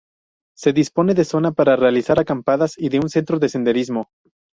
[0.57, 4.09] Se dispone de zona para realizar acampadas y de un centro de senderismo.